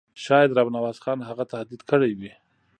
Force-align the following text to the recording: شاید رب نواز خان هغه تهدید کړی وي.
شاید 0.23 0.51
رب 0.59 0.67
نواز 0.75 0.97
خان 1.03 1.19
هغه 1.29 1.43
تهدید 1.51 1.81
کړی 1.89 2.11
وي. 2.19 2.31